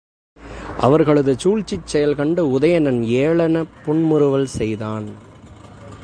அவர்களது 0.79 1.35
சூழ்ச்சிச் 1.43 1.85
செயல் 1.85 2.15
கண்டு 2.15 2.59
உதயணன் 2.59 3.01
ஏளனப் 3.03 3.73
புன்முறுவல் 3.85 4.45
செய்தான். 4.45 5.07